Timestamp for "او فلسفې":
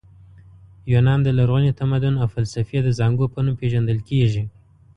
2.21-2.79